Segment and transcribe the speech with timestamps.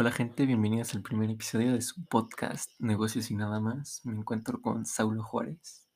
[0.00, 4.00] Hola gente, bienvenidos al primer episodio de su podcast Negocios y nada más.
[4.04, 5.88] Me encuentro con Saulo Juárez.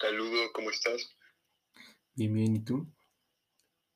[0.00, 1.08] Saludo, ¿cómo estás?
[2.16, 2.92] Bien, bien, ¿y tú?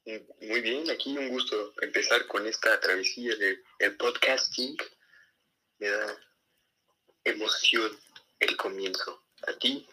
[0.06, 4.76] Mm, Muy bien, aquí un gusto empezar con esta travesía del podcasting.
[5.80, 6.06] Me da
[7.24, 7.90] emoción
[8.38, 9.24] el comienzo.
[9.48, 9.84] ¿A ti?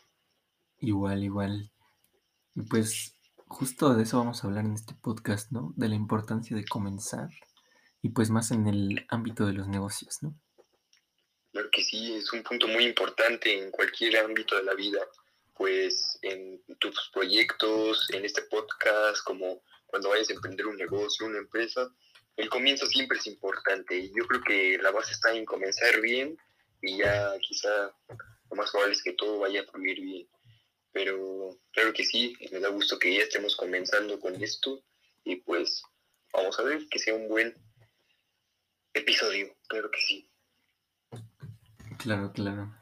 [0.81, 1.71] Igual, igual.
[2.69, 3.15] Pues
[3.47, 5.73] justo de eso vamos a hablar en este podcast, ¿no?
[5.77, 7.31] De la importancia de comenzar
[8.01, 10.33] y pues más en el ámbito de los negocios, ¿no?
[11.51, 14.99] Claro que sí, es un punto muy importante en cualquier ámbito de la vida,
[15.55, 21.39] pues en tus proyectos, en este podcast, como cuando vayas a emprender un negocio, una
[21.39, 21.89] empresa,
[22.37, 26.37] el comienzo siempre es importante y yo creo que la base está en comenzar bien
[26.81, 27.91] y ya quizá
[28.49, 30.27] lo más probable es que todo vaya a fluir bien.
[30.93, 34.81] Pero claro que sí, me da gusto que ya estemos comenzando con esto
[35.25, 35.83] y pues
[36.31, 37.53] vamos a ver que sea un buen
[38.93, 40.31] episodio, claro que sí.
[41.97, 42.75] Claro, claro.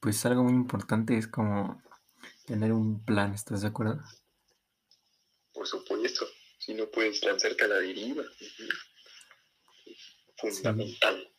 [0.00, 1.82] Pues algo muy importante es como
[2.46, 4.00] tener un plan, ¿estás de acuerdo?
[5.52, 6.26] Por supuesto,
[6.58, 8.24] si no puedes lanzarte a la deriva.
[10.38, 11.32] Fundamental.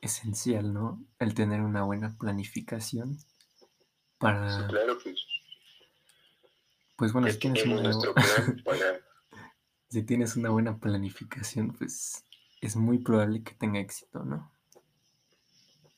[0.00, 1.04] Esencial, ¿no?
[1.18, 3.18] El tener una buena planificación
[4.20, 5.26] Sí, para, claro, pues
[6.96, 9.00] pues bueno, si tienes una, nuestro plan para
[9.90, 12.24] si tienes una buena planificación, pues
[12.60, 14.52] es muy probable que tenga éxito, ¿no?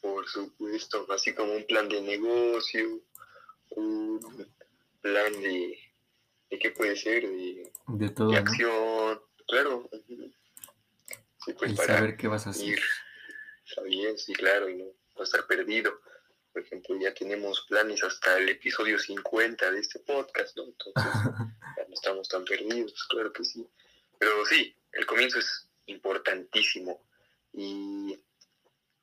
[0.01, 3.01] Por supuesto, así como un plan de negocio,
[3.71, 4.21] un
[5.01, 5.79] plan de,
[6.51, 8.41] de qué puede ser, de, De todo, de ¿no?
[8.41, 9.91] acción, claro.
[11.45, 12.67] Sí, pues El para saber qué vas a hacer.
[12.69, 12.81] ir
[13.65, 14.85] sabiendo, sí, claro, y no,
[15.17, 15.93] no estar perdido.
[16.53, 20.65] Por ejemplo, ya tenemos planes hasta el episodio 50 de este podcast, ¿no?
[20.65, 21.13] Entonces,
[21.93, 23.69] no estamos tan perdidos, claro que sí.
[24.19, 27.07] Pero sí, el comienzo es importantísimo
[27.53, 28.19] y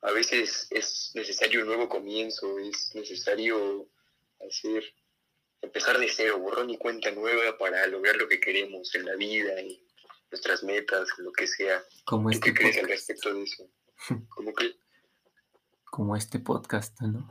[0.02, 3.88] a veces es necesario un nuevo comienzo, es necesario
[4.44, 4.82] hacer,
[5.62, 9.60] empezar de cero, borrón y cuenta nueva para lograr lo que queremos en la vida,
[9.60, 9.78] en
[10.32, 11.82] nuestras metas, lo que sea.
[12.04, 13.70] Como ¿Tú este qué crees al respecto de eso?
[14.30, 14.74] Como que,
[15.84, 17.30] Como este podcast, ¿no?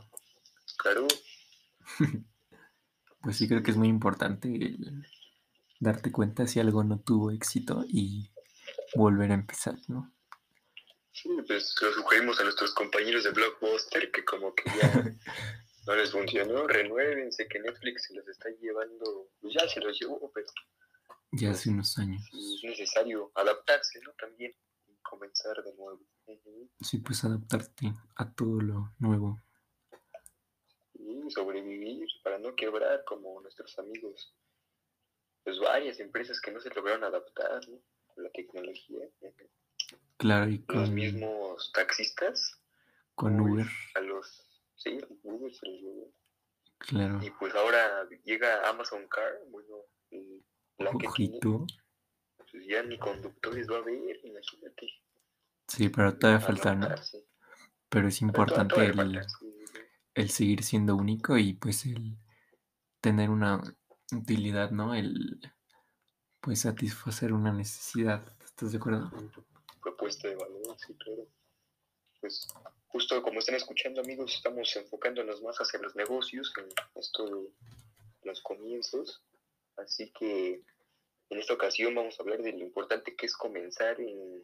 [0.77, 1.07] claro,
[3.21, 5.05] Pues sí creo que es muy importante el
[5.79, 8.31] darte cuenta si algo no tuvo éxito y
[8.95, 10.13] volver a empezar, ¿no?
[11.11, 15.03] sí, pues lo sugerimos a nuestros compañeros de Blockbuster que como que ya
[15.87, 20.31] no les funcionó, renuévense, que Netflix se los está llevando, pues ya se los llevó,
[20.33, 20.47] pero
[21.31, 22.21] Ya hace unos años.
[22.33, 24.11] es necesario adaptarse, ¿no?
[24.13, 24.53] También
[24.87, 25.99] y comenzar de nuevo.
[26.81, 29.41] Sí, pues adaptarte a todo lo nuevo.
[30.93, 34.33] Y sobrevivir para no quebrar como nuestros amigos.
[35.43, 37.79] Pues varias empresas que no se lograron adaptar ¿no?
[38.13, 39.05] con la tecnología.
[40.17, 42.59] Claro, y Los con, mismos taxistas.
[43.15, 44.45] con Uber, A los...
[44.75, 46.13] Sí, Uber los llevó.
[46.77, 47.19] claro.
[47.23, 49.75] Y pues ahora llega Amazon Car, bueno,
[50.77, 54.87] plan que tiene, pues ya ni conductores va a haber, imagínate.
[55.67, 56.87] Sí, pero todavía falta, ¿no?
[57.89, 59.55] Pero es Pero importante todavía el, falta, sí.
[60.15, 62.17] el seguir siendo único y pues el
[63.01, 63.61] tener una
[64.13, 64.95] utilidad, ¿no?
[64.95, 65.39] El
[66.41, 68.23] pues satisfacer una necesidad.
[68.43, 69.11] ¿Estás de acuerdo?
[69.81, 71.27] propuesta de valor, sí, claro.
[72.19, 72.47] Pues
[72.87, 77.49] justo como están escuchando amigos, estamos enfocándonos más hacia los negocios, en esto de
[78.23, 79.23] los comienzos.
[79.77, 80.63] Así que
[81.29, 84.43] en esta ocasión vamos a hablar de lo importante que es comenzar en,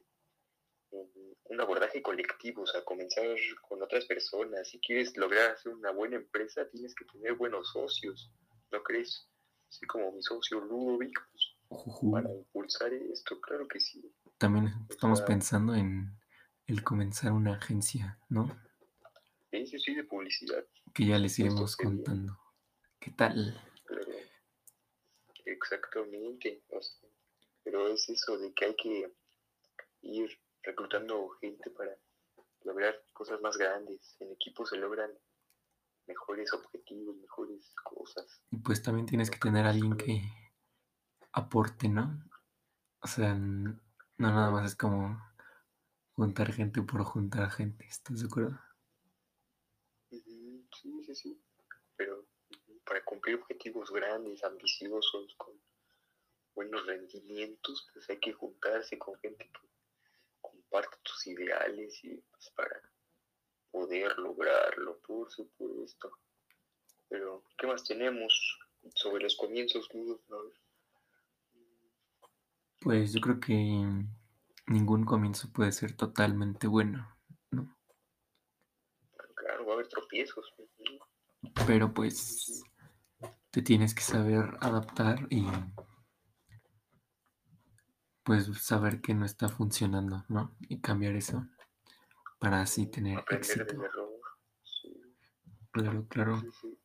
[0.92, 3.26] en un abordaje colectivo, o sea, comenzar
[3.68, 4.70] con otras personas.
[4.70, 8.32] Si quieres lograr hacer una buena empresa, tienes que tener buenos socios,
[8.72, 9.28] ¿no crees?
[9.76, 11.20] Así como mi socio Ludovic,
[11.68, 14.10] pues, para impulsar esto, claro que sí.
[14.38, 16.18] También estamos pensando en
[16.66, 18.58] el comenzar una agencia, ¿no?
[19.52, 20.66] Sí, sí, sí, de publicidad.
[20.94, 22.40] Que ya les iremos contando.
[23.02, 23.62] ¿Qué tal?
[25.44, 26.64] Exactamente.
[26.70, 27.10] o sea,
[27.62, 29.12] pero es eso de que hay que
[30.04, 31.98] ir reclutando gente para
[32.64, 34.16] lograr cosas más grandes.
[34.22, 35.12] En equipo se logran
[36.08, 38.42] mejores objetivos, mejores cosas.
[38.52, 40.22] Y pues también tienes que tener a alguien que
[41.32, 42.24] aporte, ¿no?
[43.02, 43.80] O sea, no
[44.18, 45.20] nada más es como
[46.14, 48.60] juntar gente por juntar gente, ¿estás de acuerdo?
[50.10, 51.42] Sí, sí, sí.
[51.96, 52.26] Pero
[52.86, 55.54] para cumplir objetivos grandes, ambiciosos, con
[56.54, 59.70] buenos rendimientos, pues hay que juntarse con gente que
[60.42, 62.82] comparte tus ideales y pues para
[63.76, 66.10] poder lograrlo, por supuesto.
[67.10, 68.58] Pero, ¿qué más tenemos
[68.94, 69.90] sobre los comienzos.
[72.82, 73.54] Pues yo creo que
[74.68, 77.18] ningún comienzo puede ser totalmente bueno,
[77.52, 77.76] ¿no?
[79.36, 80.54] Claro, va a haber tropiezos.
[81.68, 82.64] Pero pues
[83.52, 85.46] te tienes que saber adaptar y
[88.24, 90.56] pues saber que no está funcionando, ¿no?
[90.68, 91.46] Y cambiar eso
[92.40, 93.66] para así tener Aprender éxito.
[93.66, 94.22] del error.
[94.64, 95.02] Sí,
[95.72, 96.40] Claro, claro.
[96.42, 96.80] sí, sí.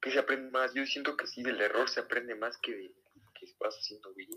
[0.00, 0.72] ¿Qué se aprende más?
[0.74, 2.94] Yo siento que sí, del error se aprende más que de
[3.34, 4.30] que vas haciendo bien.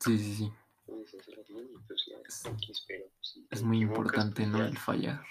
[0.00, 0.52] Sí, sí, sí.
[0.86, 4.64] Pues Es- X, pero si te Es muy importante, pues ¿no?
[4.64, 5.22] El fallar.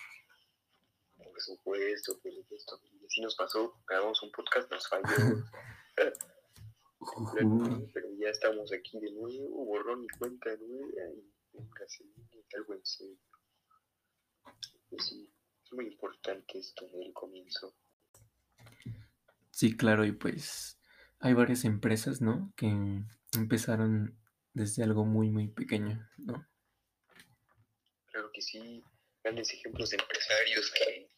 [1.15, 2.79] Por supuesto, por supuesto.
[3.01, 5.03] Y así nos pasó, grabamos un podcast, nos falló.
[7.93, 11.33] Pero ya estamos aquí de nuevo, borrón y cuenta nueva y
[11.87, 13.17] se viene algo en serio.
[14.89, 15.29] Pues sí,
[15.63, 17.75] es muy importante esto del comienzo.
[19.51, 20.79] Sí, claro, y pues
[21.19, 22.53] hay varias empresas, ¿no?
[22.55, 22.67] Que
[23.33, 24.17] empezaron
[24.53, 26.47] desde algo muy, muy pequeño, ¿no?
[28.11, 28.83] Claro que sí,
[29.23, 31.09] grandes ejemplos de empresarios que,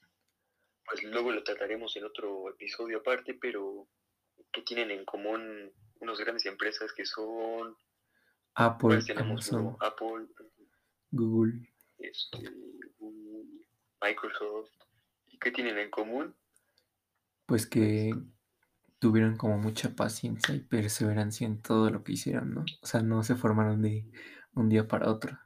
[0.85, 3.87] pues luego lo trataremos en otro episodio aparte, pero
[4.51, 7.77] que tienen en común unas grandes empresas que son,
[8.59, 10.27] Apple, pues tenemos Amazon, Apple,
[11.11, 11.65] Google.
[11.97, 12.37] este,
[12.97, 13.45] Google,
[14.01, 14.71] Microsoft,
[15.27, 16.35] y que tienen en común,
[17.45, 18.13] pues que
[18.99, 22.65] tuvieron como mucha paciencia y perseverancia en todo lo que hicieron, ¿no?
[22.81, 24.05] O sea, no se formaron de
[24.53, 25.39] un día para otro.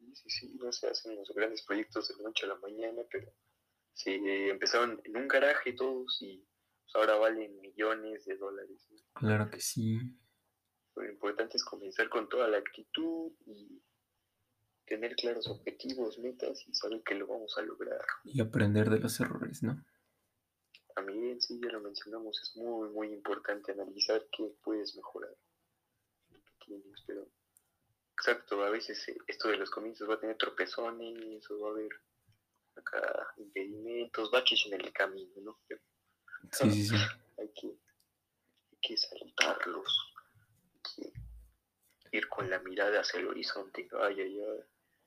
[0.00, 3.02] Sí, sí, sí, no se hacen los grandes proyectos de la noche a la mañana,
[3.08, 3.32] pero
[3.92, 4.16] se
[4.50, 6.44] empezaron en un garaje todos y
[6.82, 8.88] pues, ahora valen millones de dólares.
[8.90, 8.98] ¿no?
[9.14, 10.18] Claro que sí.
[10.94, 13.82] Lo importante es comenzar con toda la actitud y
[14.86, 18.04] tener claros objetivos, metas y saber que lo vamos a lograr.
[18.24, 19.82] Y aprender de los errores, ¿no?
[20.94, 25.34] También, sí, ya lo mencionamos, es muy, muy importante analizar qué puedes mejorar.
[26.66, 27.26] tienes, pero
[28.12, 31.72] exacto, a veces eh, esto de los comienzos va a tener tropezones o va a
[31.72, 31.90] haber
[32.76, 35.58] acá impedimentos, baches en el camino, ¿no?
[35.66, 35.80] Pero
[36.50, 36.96] Sí, sí, sí.
[37.38, 40.11] hay que, hay que saltarlos,
[42.12, 43.88] ir con la mirada hacia el horizonte.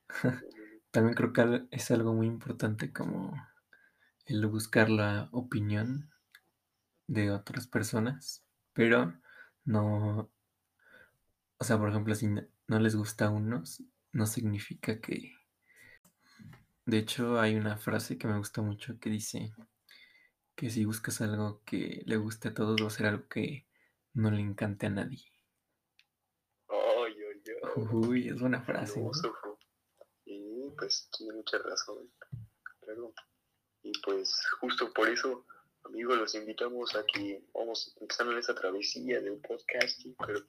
[0.92, 3.34] También creo que es algo muy importante como
[4.26, 6.12] el buscar la opinión
[7.08, 8.44] de otras personas,
[8.74, 9.14] pero
[9.64, 10.32] no,
[11.58, 15.34] o sea, por ejemplo, si no les gusta a unos, no significa que...
[16.86, 19.52] De hecho, hay una frase que me gusta mucho que dice
[20.56, 23.68] que si buscas algo que le guste a todos, va a ser algo que
[24.14, 25.35] no le encante a nadie.
[27.76, 29.02] Uy, es buena frase.
[30.26, 32.10] Y pues tiene mucha razón.
[32.82, 33.14] Claro.
[33.84, 35.46] Y pues justo por eso,
[35.84, 40.40] amigos, los invitamos a que vamos empezando en esta travesía del podcasting, pero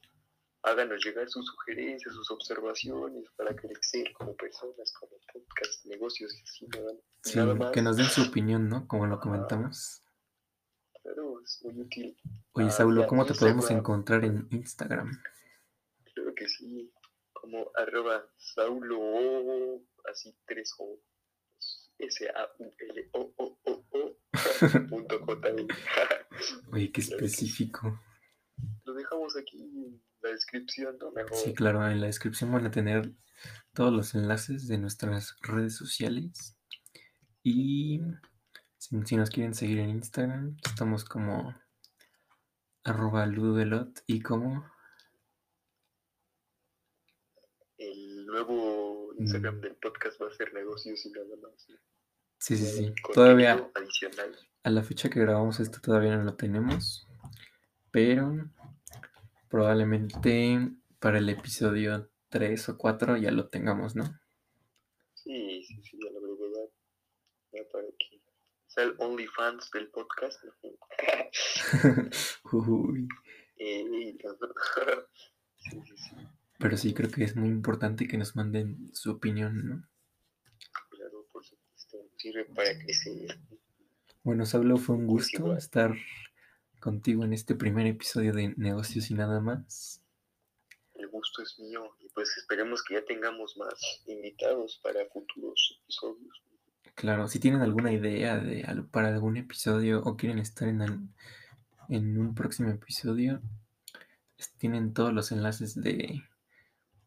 [0.62, 6.66] háganos llegar sus sugerencias, sus observaciones para crecer como personas, como podcast, negocios y así
[6.68, 6.92] nada,
[7.22, 7.72] Sí, nada más.
[7.72, 8.86] que nos den su opinión, ¿no?
[8.88, 10.02] Como lo comentamos.
[11.02, 12.16] Claro, es muy útil.
[12.52, 15.20] Oye, Ah, Saulo, ¿cómo te podemos encontrar en Instagram?
[16.14, 16.90] Creo que sí,
[17.46, 21.00] como arroba Saulo, así tres O,
[21.98, 23.28] S-A-U-L-O-O-O-O,
[24.90, 25.68] punto J-I.
[26.72, 28.00] Oye, qué específico.
[28.84, 31.12] Lo dejamos aquí en la descripción, ¿no?
[31.12, 31.36] Mejor.
[31.36, 33.12] Sí, claro, en la descripción van a tener
[33.74, 36.58] todos los enlaces de nuestras redes sociales.
[37.44, 38.00] Y
[38.76, 41.54] si, si nos quieren seguir en Instagram, estamos como
[42.82, 44.64] arroba ludodelot y como
[47.78, 49.60] El nuevo Instagram Mm.
[49.60, 51.66] del podcast va a ser negocios y nada más.
[52.38, 52.94] Sí, sí, sí.
[53.14, 54.36] Todavía Adicional.
[54.62, 57.06] a la fecha que grabamos esto todavía no lo tenemos,
[57.90, 58.34] pero
[59.48, 64.04] probablemente para el episodio 3 o 4 ya lo tengamos, ¿no?
[65.14, 66.68] Sí, sí, sí, a la brevedad.
[67.52, 68.20] Ya para que
[68.66, 70.40] sea el OnlyFans del podcast.
[72.52, 73.08] Uy,
[73.58, 73.82] Eh,
[75.56, 76.14] sí, sí, sí.
[76.58, 79.88] Pero sí creo que es muy importante que nos manden su opinión, ¿no?
[80.90, 81.98] Claro, por supuesto.
[82.16, 83.38] Sirve para crecer.
[84.22, 85.94] Bueno, Saulo, fue un Pues gusto estar
[86.80, 90.02] contigo en este primer episodio de Negocios y nada más.
[90.94, 96.42] El gusto es mío y pues esperemos que ya tengamos más invitados para futuros episodios.
[96.94, 101.12] Claro, si tienen alguna idea de para algún episodio o quieren estar en,
[101.90, 103.42] en un próximo episodio,
[104.58, 106.22] tienen todos los enlaces de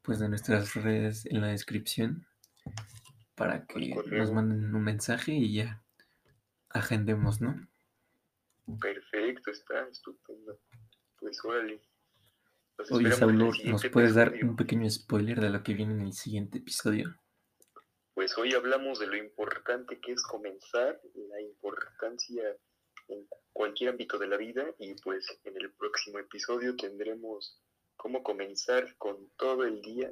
[0.09, 2.25] pues de nuestras redes en la descripción
[3.35, 5.83] para que nos manden un mensaje y ya
[6.69, 7.69] agendemos, ¿no?
[8.81, 10.59] Perfecto, está estupendo.
[11.19, 11.83] Pues órale.
[12.89, 16.57] Oye, Saulo, ¿nos puedes dar un pequeño spoiler de lo que viene en el siguiente
[16.57, 17.15] episodio?
[18.15, 22.57] Pues hoy hablamos de lo importante que es comenzar, la importancia
[23.09, 27.61] en cualquier ámbito de la vida y pues en el próximo episodio tendremos
[27.99, 30.09] cómo comenzar con todo el día,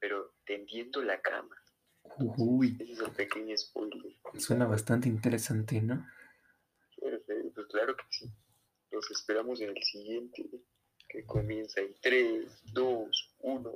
[0.00, 1.56] pero tendiendo la cama.
[2.36, 2.76] Uy.
[2.80, 4.16] Ese es el pequeño spoiler.
[4.36, 6.04] Suena bastante interesante, ¿no?
[6.98, 8.28] Pues claro que sí.
[8.90, 10.50] Los esperamos en el siguiente
[11.08, 13.72] que comienza en 3, 2, 1.